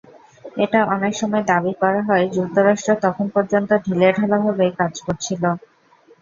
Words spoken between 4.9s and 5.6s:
করছিল।